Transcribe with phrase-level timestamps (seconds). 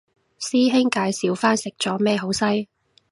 [0.39, 2.67] 師兄介紹返食咗咩好西